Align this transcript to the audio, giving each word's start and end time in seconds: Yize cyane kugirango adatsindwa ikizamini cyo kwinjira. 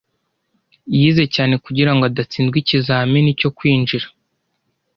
Yize 0.97 1.23
cyane 1.35 1.53
kugirango 1.65 2.03
adatsindwa 2.09 2.55
ikizamini 2.61 3.31
cyo 3.39 3.49
kwinjira. 3.57 4.07